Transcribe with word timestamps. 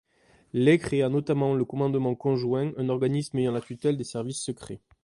Leigh 0.53 0.79
créa 0.79 1.09
notamment 1.09 1.53
le 1.53 1.63
commandement 1.63 2.15
conjoint, 2.15 2.71
un 2.75 2.89
organisme 2.89 3.37
ayant 3.37 3.51
la 3.51 3.61
tutelle 3.61 3.97
des 3.97 4.03
services 4.03 4.41
secrets. 4.41 4.81